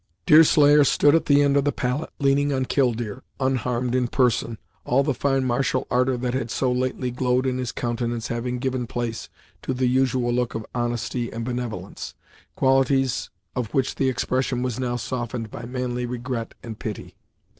[0.25, 5.03] Deerslayer stood at the end of the pallet, leaning on Killdeer, unharmed in person, all
[5.03, 9.29] the fine martial ardor that had so lately glowed in his countenance having given place
[9.61, 12.15] to the usual look of honesty and benevolence,
[12.55, 17.13] qualities of which the expression was now softened by manly regret and pity.